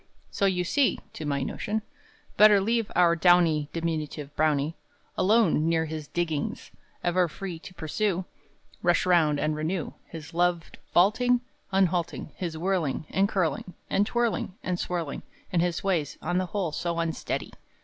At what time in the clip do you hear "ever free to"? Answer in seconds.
7.03-7.73